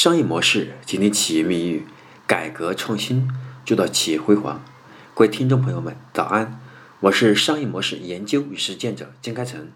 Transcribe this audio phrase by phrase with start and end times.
[0.00, 1.84] 商业模式决定企业命运，
[2.24, 3.28] 改革创新
[3.64, 4.64] 铸造企业辉煌。
[5.12, 6.60] 各位听众朋友们，早安！
[7.00, 9.72] 我是商业模式研究与实践者金开成，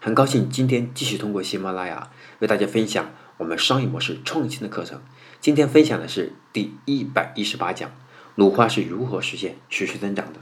[0.00, 5.00] 很高兴今天继续通过喜马拉雅为大家分享我们商业模式创新的课程。
[5.40, 7.92] 今天分享的是第一百一十八讲：
[8.34, 10.40] 鲁花是如何实现持续增长的？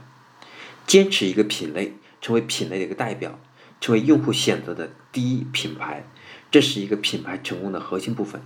[0.87, 3.39] 坚持一个品类，成为品类的一个代表，
[3.79, 6.03] 成为用户选择的第一品牌，
[6.49, 8.41] 这是一个品牌成功的核心部分。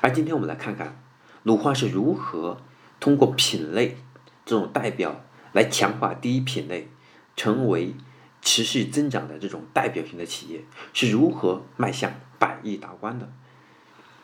[0.00, 1.00] 而今天我们来看看
[1.42, 2.60] 鲁花是如何
[3.00, 3.96] 通过品类
[4.44, 6.88] 这种代表来强化第一品类，
[7.36, 7.94] 成为
[8.40, 13.28] 持续增长的这种代表性的企业，是如何迈向百亿大关的。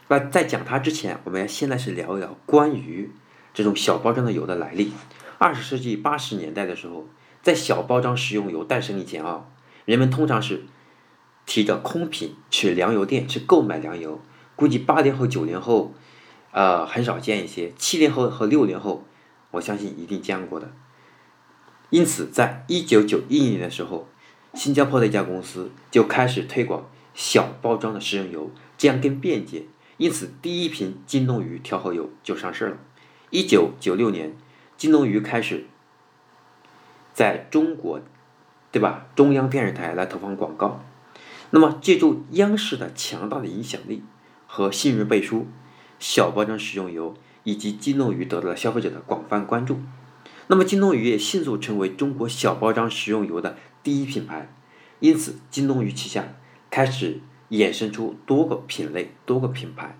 [0.08, 3.10] 那在讲它之前，我们要先来是聊一聊关于
[3.52, 4.92] 这种小包装的油的来历。
[5.38, 7.08] 二十世纪八十年代的时候，
[7.42, 9.46] 在小包装食用油诞生以前啊，
[9.84, 10.64] 人们通常是
[11.46, 14.20] 提着空瓶去粮油店去购买粮油。
[14.56, 15.92] 估计八零后、九零后，
[16.52, 19.04] 呃，很少见一些；七零后和六零后，
[19.50, 20.70] 我相信一定见过的。
[21.90, 24.08] 因此，在一九九一年的时候，
[24.54, 29.64] 新加坡的一家公司就开始推广小包装的食用油，这样更便捷。
[29.96, 32.76] 因此，第一瓶金龙鱼调和油就上市了。
[33.30, 34.36] 一九九六年，
[34.76, 35.66] 金龙鱼开始
[37.12, 38.00] 在中国，
[38.72, 39.06] 对吧？
[39.14, 40.80] 中央电视台来投放广告。
[41.50, 44.02] 那么，借助央视的强大的影响力。
[44.54, 45.48] 和信任背书，
[45.98, 49.80] 小包装食用油以及金龙鱼得到了消费者的广泛关注。
[50.46, 54.48] 那么金龙鱼也迅速成为中国小包装食用油的第一品牌。
[55.00, 56.36] 因此，金龙鱼旗下
[56.70, 59.98] 开始衍生出多个品类、多个品牌。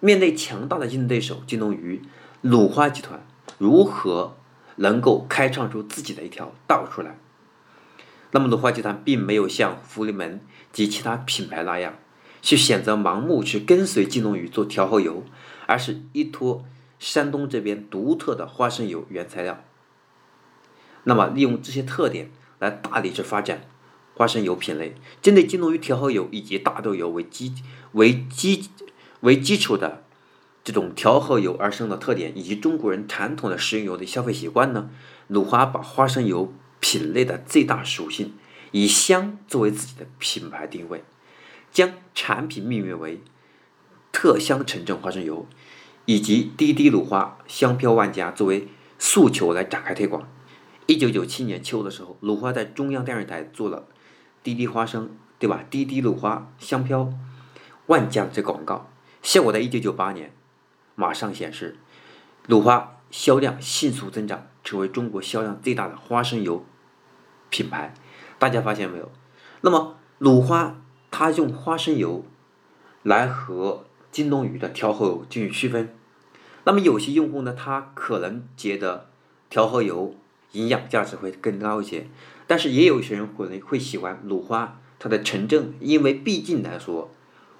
[0.00, 2.00] 面对强大的竞争对手金龙鱼，
[2.40, 3.26] 鲁花集团
[3.58, 4.38] 如何
[4.76, 7.18] 能够开创出自己的一条道出来？
[8.30, 10.40] 那么，鲁花集团并没有像福临门
[10.72, 11.92] 及其他品牌那样。
[12.42, 15.24] 去选择盲目去跟随金龙鱼做调和油，
[15.66, 16.64] 而是依托
[16.98, 19.64] 山东这边独特的花生油原材料，
[21.04, 23.64] 那么利用这些特点来大力去发展
[24.14, 24.94] 花生油品类。
[25.20, 27.52] 针对金龙鱼调和油以及大豆油为基
[27.92, 28.70] 为基
[29.20, 30.04] 为基础的
[30.64, 34.90] 这种调和油而生的特点，以及中国人传统的食用油的消费习惯呢，
[35.28, 38.34] 鲁花把花生油品类的最大属性
[38.72, 41.04] 以香作为自己的品牌定位。
[41.76, 43.20] 将产品命名为
[44.10, 45.46] “特香城镇花生油”，
[46.06, 50.26] 以及“滴滴鲁花香飘万家”作为诉求来展开推广。
[50.86, 53.86] 一九九七年秋的时候，鲁花在中央电视台做了
[54.42, 57.12] “滴滴花生”对吧？“滴滴鲁花香飘
[57.88, 60.32] 万家”这广告，效果在一九九八年
[60.94, 61.76] 马上显示，
[62.46, 66.64] 鲁花销量迅速增长，成为中国销量最大的花生油
[67.50, 67.92] 品牌。
[68.38, 69.12] 大家发现没有？
[69.60, 70.80] 那么鲁花。
[71.18, 72.26] 他用花生油
[73.02, 75.88] 来和金龙鱼的调和油进行区分。
[76.64, 79.08] 那么有些用户呢，他可能觉得
[79.48, 80.14] 调和油
[80.52, 82.06] 营养价值会更高一些，
[82.46, 87.10] 但是也有一些人可能会喜欢鲁花它的纯正，因为毕竟来说，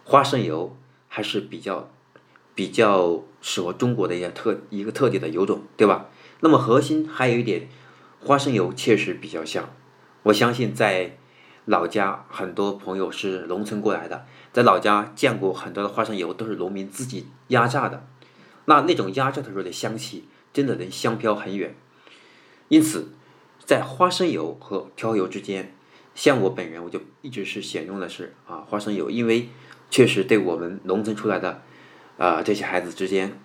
[0.05, 0.77] 花生油
[1.09, 1.89] 还是比较
[2.55, 6.11] 比较适合中国的一个特一个特点的油种，对吧？
[6.41, 7.71] 那么核心还有一点，
[8.21, 9.71] 花生油确实比较香，
[10.25, 11.17] 我相信在。
[11.67, 18.07] 老家很多朋友是农村过来的，在老家见过很多的花生油，都是农民自己压榨的。
[18.67, 21.75] 那那种压榨的时候的香气，真的能香飘很远。
[22.69, 23.09] 因此，
[23.59, 25.75] 在花生油和调油之间，
[26.15, 29.49] 像我本人，我就一直是选用的是啊花生油，因为
[29.91, 31.63] 确实对我们农村出来的
[32.17, 33.37] 啊这些孩子之间，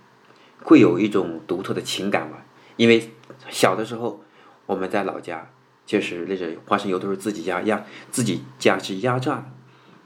[0.63, 2.38] 会有一种独特的情感嘛。
[2.77, 3.11] 因为
[3.49, 4.23] 小的时候
[4.67, 5.49] 我们在老家。
[5.86, 9.52] 确实，那些花生油都是自己家压，自己家去压榨。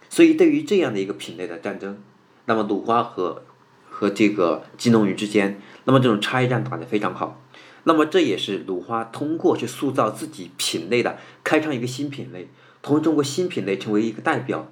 [0.09, 2.01] 所以，对于这样的一个品类的战争，
[2.45, 3.43] 那么鲁花和
[3.89, 7.41] 和这个金龙鱼之间，那么这种差异战打得非常好。
[7.83, 12.49] 那么，这也是鲁花通过去塑造自己品类的，开创一个新品类，
[12.81, 14.71] 同时通过新品类成为一个代表，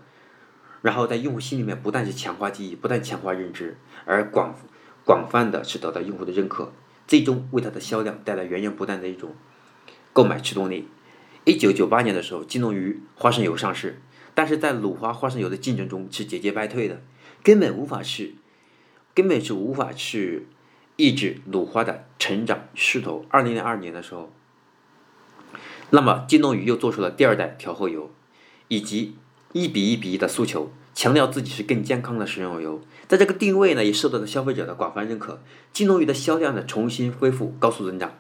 [0.81, 4.55] 然后在用户心里面不断去强化记忆，不断强化认知，而广
[5.05, 6.71] 广泛的是得到用户的认可，
[7.07, 9.35] 最终为它的销量带来源源不断的一种
[10.13, 10.87] 购买驱动力。
[11.43, 13.99] 一九九八年的时候，金龙鱼花生油上市，
[14.33, 17.01] 但是在鲁花花生油的竞争中是节节败退的，
[17.43, 18.35] 根本无法去，
[19.13, 20.47] 根本是无法去
[20.95, 23.25] 抑制鲁花的成长势头。
[23.27, 24.31] 二零零二年的时候，
[25.89, 28.09] 那么金龙鱼又做出了第二代调和油，
[28.69, 29.15] 以及
[29.51, 35.41] 一比一比一的诉求，强调自己是更健康的食用油，在这个定位呢也受到了消费者的广泛认可，
[35.73, 38.13] 金龙鱼的销量呢重新恢复高速增长。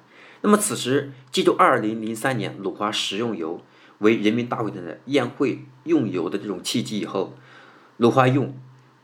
[0.45, 3.61] 那么此时，记住，二零零三年鲁花食用油
[3.99, 7.33] 为人民大会堂的宴会用油的这种契机以后，
[7.95, 8.53] 鲁花用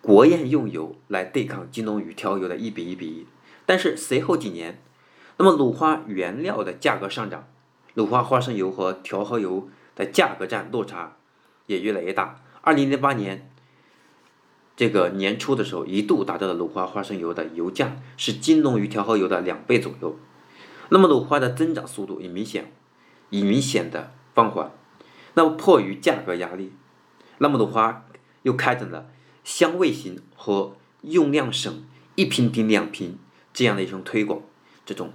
[0.02, 3.26] 国宴用油来对抗金龙鱼调油的一比一比一。
[3.66, 4.82] 但是随后几年，
[5.38, 7.48] 那么鲁花原料的价格上涨，
[7.94, 11.16] 鲁花花生油和调和油的价格战落差
[11.68, 12.44] 也越来越大。
[12.60, 13.50] 二零零八年
[14.76, 20.20] 这个年初的时候，一度达到了鲁花花生油的油价是金龙鱼调和油的两倍左右。
[20.90, 22.72] 那么鲁花的增长速度也明显，
[23.30, 24.72] 已明显的放缓。
[25.36, 26.74] 那么迫于价格压力，
[27.38, 28.06] 那么鲁花
[28.42, 29.10] 又开展了
[29.44, 31.84] 香味型和用量省，
[32.16, 33.18] 一瓶顶两瓶
[33.54, 34.42] 这样的一种推广，
[34.86, 35.14] 这种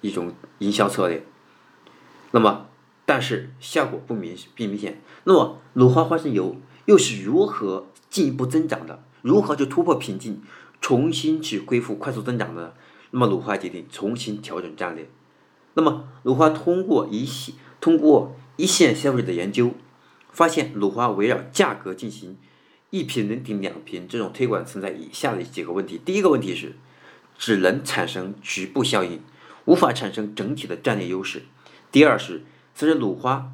[0.00, 1.24] 一种营销策略。
[2.32, 2.66] 那么，
[3.06, 5.00] 但是效果不明并明显。
[5.24, 6.56] 那么鲁花花生油
[6.86, 9.02] 又是如何进一步增长的？
[9.22, 10.42] 如何去突破瓶颈，
[10.80, 12.74] 重新去恢复快速增长的？
[13.10, 15.08] 那么鲁花决定重新调整战略。
[15.74, 19.74] 那么鲁花通过一系通过一线消费者的研究，
[20.30, 22.36] 发现鲁花围绕价格进行
[22.90, 26.00] 一瓶能顶两瓶这种推广存在以下的几个问题。
[26.02, 26.76] 第一个问题是，
[27.36, 29.20] 只能产生局部效应，
[29.66, 31.42] 无法产生整体的战略优势。
[31.92, 32.42] 第二是，
[32.74, 33.52] 随着鲁花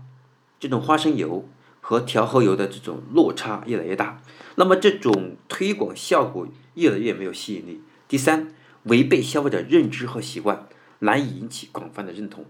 [0.60, 1.49] 这种花生油
[1.81, 4.22] 和调和油的这种落差越来越大，
[4.54, 7.82] 那么这种推广效果越来越没有吸引力。
[8.06, 8.54] 第三。
[8.84, 10.67] 违背消费者认知和习惯，
[11.00, 12.44] 难以引起广泛的认同。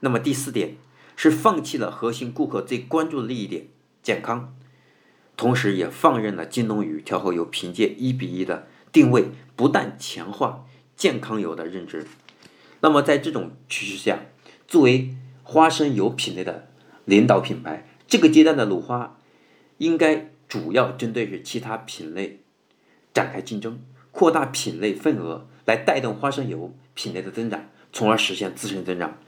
[0.00, 0.76] 那么第四点
[1.16, 3.66] 是放弃了核心顾客最关注的利益点
[4.02, 4.54] 健康，
[5.36, 10.64] 同时也放任了金龙鱼调和油凭借一比一的定位，不但强化
[10.96, 12.06] 健康油的认知。
[12.80, 14.20] 那么在这种趋势下，
[14.68, 16.68] 作为花生油品类的
[17.04, 19.18] 领导品牌，这个阶段的鲁花
[19.78, 22.40] 应该主要针对是其他品类
[23.12, 23.80] 展开竞争，
[24.12, 25.46] 扩大品类份额。
[25.66, 29.18] 来带动花生油品类的增长，从而实现自身增长。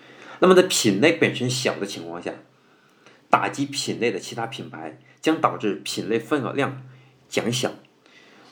[0.40, 2.32] 那么在品类本身小的情况下，
[3.28, 6.82] 打击品类的其他品牌，将导致品类份额量
[7.28, 7.72] 减小。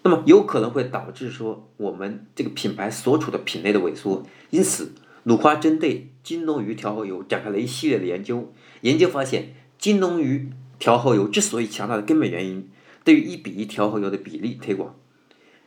[0.03, 4.25] 那么有可能会导致说我们这个品牌所处的品类的萎缩。
[4.51, 4.93] 因此，
[5.25, 8.53] 鲁花针对金龙鱼调和油展开了一系列的研究。
[8.83, 12.69] 研究发现，金龙鱼调和油之所以强大的根本原因，
[13.03, 14.95] 对于一比一调和油的比例推广，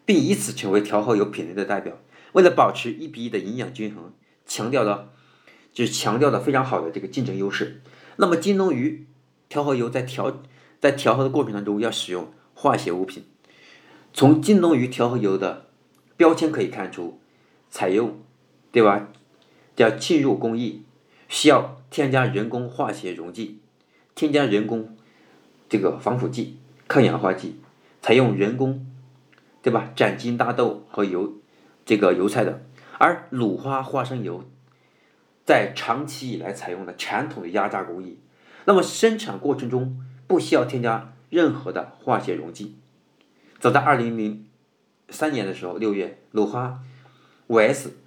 [0.06, 1.98] 并以此成为调和油品类的代表。
[2.34, 4.14] 为了保持一比一的营养均衡，
[4.46, 5.10] 强调的，
[5.74, 7.82] 就是强调的非常好的这个竞争优势。
[8.18, 9.08] 那么金龙鱼
[9.48, 10.42] 调和油在调
[10.80, 13.26] 在调和的过程当中要使用化学物品。
[14.14, 15.68] 从金龙鱼调和油的
[16.18, 17.20] 标签可以看出，
[17.70, 18.20] 采用
[18.72, 19.08] 对吧？
[19.76, 20.84] 叫浸入工艺，
[21.28, 23.60] 需要添加人工化学溶剂，
[24.14, 24.98] 添加人工
[25.70, 27.62] 这个防腐剂、抗氧化剂，
[28.02, 28.86] 采用人工
[29.62, 29.92] 对吧？
[29.96, 31.39] 斩金大豆和油。
[31.90, 32.62] 这个油菜的，
[33.00, 34.44] 而鲁花花生油
[35.44, 38.20] 在长期以来采用的传统的压榨工艺，
[38.66, 42.76] 那么生产过程中不需要添加任何的化学溶剂。
[43.60, 44.46] 早在二零零
[45.10, 46.80] 三年的时候，六月，鲁花
[47.48, 47.98] 五 S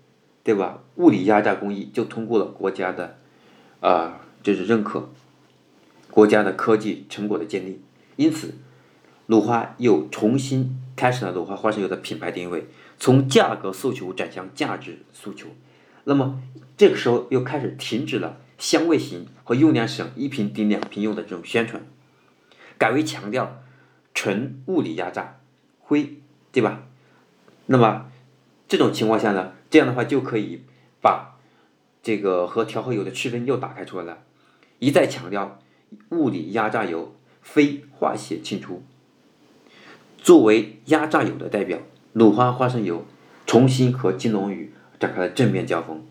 [0.44, 0.84] 对吧？
[0.94, 3.18] 物理压榨工艺就通过了国家的
[3.80, 5.10] 啊，就是认可，
[6.08, 7.82] 国家的科技成果的建立。
[8.14, 8.54] 因此，
[9.26, 12.68] 鲁花又重新开始了鲁花花生油的品牌定位。
[12.98, 15.48] 从价格诉求转向价值诉求，
[16.04, 16.40] 那么
[16.76, 21.82] 这个时候又开始停止了香味型和用量省一瓶顶两瓶用的这种宣传，
[22.78, 23.62] 改为强调
[24.14, 25.40] 纯物理压榨
[25.80, 26.18] 灰，
[26.52, 26.84] 对吧？
[27.66, 28.10] 那么
[28.68, 30.62] 这种情况下呢，这样的话就可以
[31.00, 31.36] 把
[32.02, 34.18] 这个和调和油的区分又打开出来了，
[34.78, 35.60] 一再强调
[36.10, 38.82] 物理压榨油非化学清除，
[40.18, 41.78] 作为压榨油的代表。
[42.12, 43.06] 鲁花花生油
[43.46, 46.04] 重新和金龙鱼展开了正面交锋。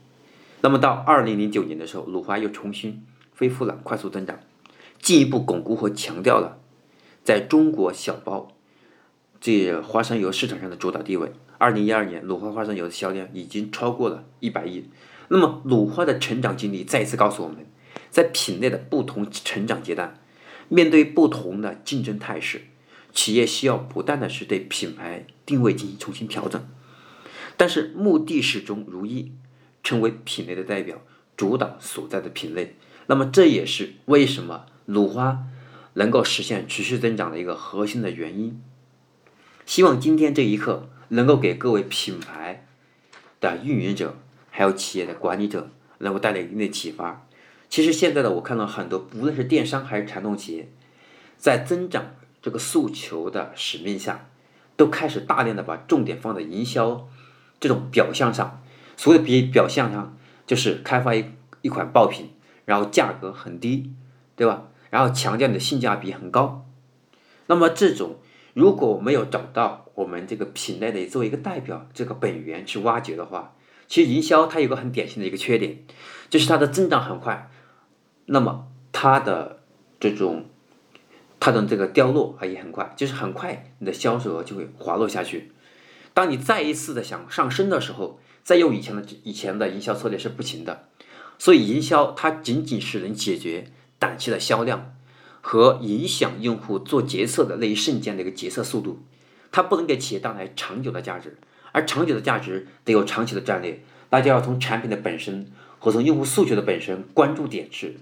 [0.61, 3.03] 那么到二零零九年的时候，鲁花又重新
[3.37, 4.39] 恢复了快速增长，
[4.99, 6.59] 进一步巩固和强调了
[7.23, 8.47] 在中国小包
[9.39, 11.31] 这花生油市场上的主导地位。
[11.59, 14.89] 二零一二年，鲁花花生油的销量已经超过了一百亿。
[15.27, 17.57] 那么，鲁花的成长经历再一次告诉我们，
[18.09, 20.19] 在品类的不同成长阶段，
[20.67, 22.63] 面对不同的竞争态势。
[23.13, 26.65] 企业需要不断的是对品牌定位进行重新调整，
[27.57, 29.33] 但是目的始终如一，
[29.83, 31.01] 成为品类的代表，
[31.35, 32.75] 主导所在的品类。
[33.07, 35.43] 那么这也是为什么鲁花
[35.93, 38.61] 能够实现持续增长的一个核心的原因。
[39.65, 42.65] 希望今天这一刻能够给各位品牌
[43.41, 44.17] 的运营者，
[44.49, 47.27] 还有企业的管理者，能够带来一定的启发。
[47.69, 50.69] 其实现在的我看到很多，不论是电商还是传统企业，
[51.37, 52.15] 在增长。
[52.41, 54.27] 这个诉求的使命下，
[54.75, 57.07] 都开始大量的把重点放在营销
[57.59, 58.61] 这种表象上。
[58.97, 61.25] 所谓比表象上，就是开发一
[61.61, 62.31] 一款爆品，
[62.65, 63.91] 然后价格很低，
[64.35, 64.67] 对吧？
[64.89, 66.65] 然后强调你的性价比很高。
[67.47, 68.17] 那么这种
[68.53, 73.55] 如果没有找到我们这个品类的作为一个代表这个本源去挖掘的话，
[73.87, 75.79] 其实营销它有个很典型的一个缺点，
[76.29, 77.49] 就是它的增长很快，
[78.25, 79.61] 那么它的
[79.99, 80.45] 这种
[81.41, 85.51] 它的这个掉落啊也很快，就是很快你的销售额就会滑落下去。
[86.13, 90.87] 当你再一次的想上升的时候，再用以前的以前的营销策略是不行的。
[91.39, 94.93] 所以营销它仅仅是能解决短期的销量
[95.41, 98.99] 和影响用户做决策的那一瞬间的一个决策速度，
[99.51, 101.37] 它不能给企业带来长久的价值。
[101.71, 107.97] 而长久的价值得有长期的战略，大家要从产品的本身和从用户诉求的本身关注点去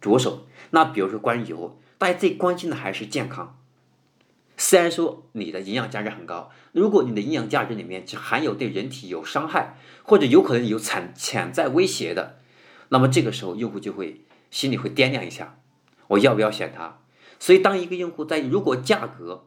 [0.00, 0.46] 着手。
[0.70, 3.58] 那比如说关于油，大家最关心的还是健康。
[4.58, 12.38] 虽然说你的营养价值很高，如果你的营养价值里面是含有对人体有伤害或者有可能有潜潜在威胁的，
[12.88, 15.58] 那么这个时候用户就会心里会掂量一下，
[16.08, 17.00] 我要不要选它？
[17.38, 19.46] 所以当一个用户在如果价格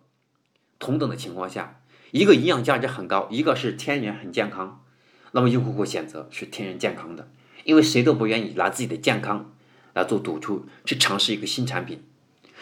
[0.78, 4.84] 同等的情况下，一个营养价值很高，一个是天然很健康，
[5.32, 7.32] 那么用户会选择是天然健康的，
[7.64, 9.56] 因为谁都不愿意拿自己的健康
[9.94, 12.04] 来做赌注去尝试一个新产品。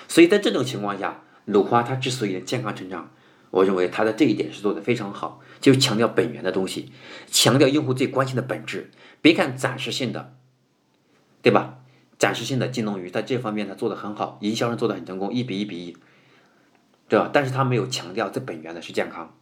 [0.07, 3.11] 所以在这种情况下，鲁花它之所以能健康成长，
[3.51, 6.91] 我认为它的这一点是做的非常好，就是强调本源的东西，
[7.29, 8.91] 强调用户最关心的本质。
[9.21, 10.33] 别看暂时性的，
[11.41, 11.79] 对吧？
[12.19, 15.97] 暂时性的金龙鱼在这方面它做的很好，营销上做的很成功，一比一比一，
[17.07, 17.29] 对吧？
[17.31, 19.35] 但是它没有强调最本源的是健康。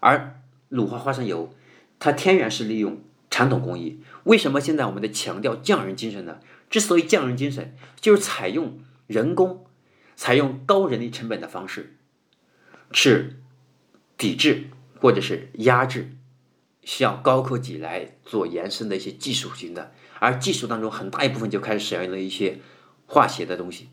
[0.00, 1.52] 而鲁花花生油，
[1.98, 4.00] 它天然是利用传统工艺。
[4.24, 6.38] 为什么现在我们在强调匠人精神呢？
[6.68, 9.62] 之所以匠人精神，就是采用人工。
[10.18, 11.94] 采用高人力成本的方式，
[12.90, 13.34] 去
[14.16, 14.64] 抵制
[14.98, 16.16] 或者是压制
[16.82, 22.60] 需要高科技来做延伸的一些技术型的，而技术当中很大一部分就开始使用了一些
[23.04, 23.90] 化学的东西，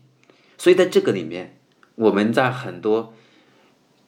[0.56, 1.58] 所以在这个里面，
[1.96, 3.12] 我们在很多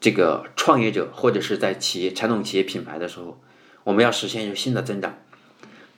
[0.00, 3.38] 这个创业者或者是在企业传统企业品牌的时候，
[3.84, 5.18] 我们要实现一个新的增长。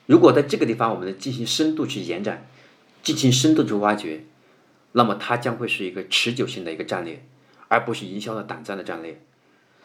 [0.05, 2.45] 如果在这个地方我们进行深度去延展，
[3.01, 4.25] 进行深度去挖掘。
[4.91, 7.23] 那么它将会是一个持久性的一个战略，
[7.67, 9.21] 而不是营销的短暂的战略。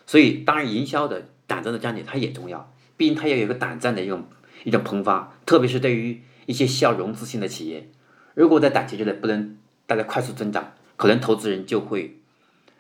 [0.07, 4.27] 所以，当然营销的短暂的战略它也重要，毕竟它要有一个短暂的一种
[4.65, 7.89] 一种膨发，特别是对于一些需要融资性的企业，
[8.35, 12.19] 如果在短期之内不能带来快速增长，可能投资人就会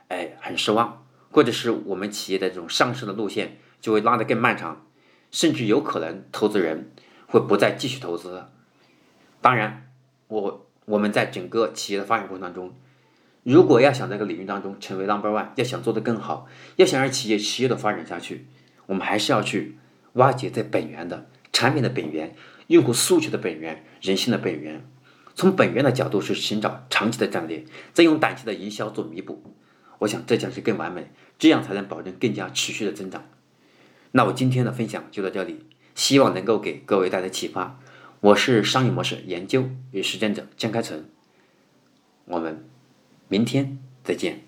[0.08, 4.86] 哎很失望，或者是我们企业的这种上市的路线就会拉得更漫长，
[5.30, 6.90] 甚至有可能投资人
[7.26, 8.44] 会不再继续投资。
[9.40, 9.90] 当然，
[10.28, 10.66] 我。
[10.86, 12.74] 我们在整个企业的发展过程当中，
[13.42, 18.46] 如果要想在这个领域当中成为 number one，要想做得更好，要想让企业持续的发展下去，
[18.86, 19.76] 我们还是要去
[20.14, 22.34] 挖掘在本源的产品的本源、
[22.66, 24.84] 用户诉求的本源、人性的本源，
[25.34, 29.42] 从本源的角度去寻找长期的战略，再用短期的营销做弥补。
[30.00, 33.24] 我想这将是更完美，这样才能保证更加持续的增长。
[34.12, 35.64] 那我今天的分享就到这里，
[35.94, 37.80] 希望能够给各位带来启发。
[38.24, 41.04] 我是商业模式研究与实践者江开成，
[42.24, 42.64] 我们
[43.28, 44.43] 明天再见。